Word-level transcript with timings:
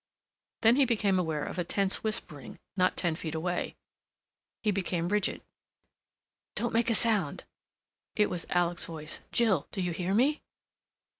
Then 0.61 0.77
he 0.77 0.85
became 0.85 1.19
aware 1.19 1.43
of 1.43 1.59
a 1.59 1.63
tense 1.63 2.03
whispering 2.03 2.57
not 2.75 2.97
ten 2.97 3.13
feet 3.15 3.35
away. 3.35 3.75
He 4.63 4.71
became 4.71 5.09
rigid. 5.09 5.43
"Don't 6.55 6.73
make 6.73 6.89
a 6.89 6.95
sound!" 6.95 7.43
It 8.15 8.27
was 8.27 8.47
Alec's 8.49 8.85
voice. 8.85 9.19
"Jill—do 9.31 9.79
you 9.79 9.91
hear 9.91 10.15
me?" 10.15 10.41